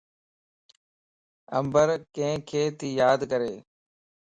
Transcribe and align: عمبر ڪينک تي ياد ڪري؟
عمبر 1.57 1.87
ڪينک 2.15 2.49
تي 2.77 2.87
ياد 2.99 3.19
ڪري؟ 3.31 3.53